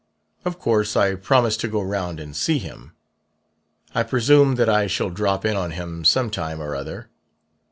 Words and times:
Of 0.45 0.57
course 0.57 0.97
I 0.97 1.13
promised 1.13 1.59
to 1.59 1.67
go 1.67 1.79
round 1.79 2.19
and 2.19 2.35
see 2.35 2.57
him. 2.57 2.93
I 3.93 4.01
presume 4.01 4.55
that 4.55 4.67
I 4.67 4.87
shall 4.87 5.11
drop 5.11 5.45
in 5.45 5.55
on 5.55 5.69
him 5.69 6.05
some 6.05 6.31
time 6.31 6.59
or 6.59 6.75
other. 6.75 7.11